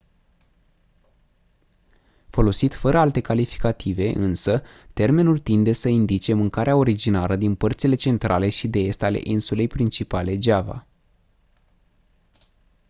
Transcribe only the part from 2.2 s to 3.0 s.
folosit fără